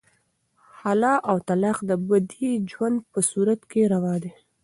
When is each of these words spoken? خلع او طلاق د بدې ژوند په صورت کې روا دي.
خلع 0.75 1.15
او 1.29 1.37
طلاق 1.49 1.77
د 1.89 1.91
بدې 2.07 2.49
ژوند 2.71 2.97
په 3.11 3.19
صورت 3.31 3.61
کې 3.71 3.81
روا 3.93 4.15
دي. 4.23 4.31